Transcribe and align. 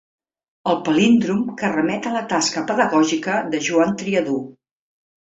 El 0.71 0.79
palíndrom 0.87 1.43
que 1.59 1.71
remet 1.75 2.09
a 2.09 2.15
la 2.17 2.25
tasca 2.33 2.65
pedagògica 2.73 3.39
de 3.55 3.65
Joan 3.71 3.99
Triadú. 4.03 4.39